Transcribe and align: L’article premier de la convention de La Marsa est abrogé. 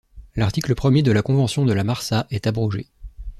L’article 0.35 0.73
premier 0.73 1.03
de 1.03 1.11
la 1.11 1.21
convention 1.21 1.63
de 1.63 1.73
La 1.73 1.83
Marsa 1.83 2.25
est 2.31 2.47
abrogé. 2.47 2.87